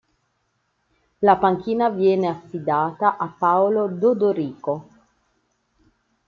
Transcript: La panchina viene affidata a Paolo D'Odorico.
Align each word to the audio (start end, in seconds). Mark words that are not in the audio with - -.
La 1.21 1.35
panchina 1.37 1.91
viene 1.91 2.27
affidata 2.27 3.17
a 3.17 3.27
Paolo 3.27 3.87
D'Odorico. 3.87 4.87